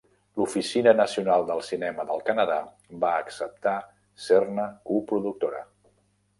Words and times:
L'Oficina 0.39 0.93
Nacional 0.99 1.45
del 1.49 1.61
Cinema 1.67 2.07
del 2.13 2.23
Canadà 2.31 2.57
va 3.05 3.13
acceptar 3.27 3.77
ser-ne 4.31 4.69
coproductora. 4.93 5.67